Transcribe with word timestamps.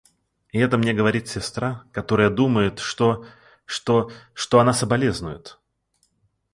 И 0.49 0.57
это 0.57 0.79
мне 0.79 0.95
говорит 0.95 1.27
сестра, 1.27 1.83
которая 1.91 2.31
думает, 2.31 2.79
что... 2.79 3.23
что... 3.67 4.09
что 4.33 4.59
она 4.59 4.73
соболезнует!.. 4.73 5.59